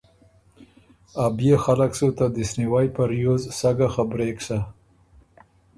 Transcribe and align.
ا 1.23 1.25
بيې 1.37 1.55
خلق 1.65 1.91
سُو 1.99 2.07
ته 2.17 2.25
دِست 2.35 2.53
نیوئ 2.59 2.87
په 2.95 3.03
ریوز 3.11 3.43
سَۀ 3.57 3.69
ګه 3.77 3.87
خبرېک 3.95 4.37
سَۀ۔ 4.47 4.57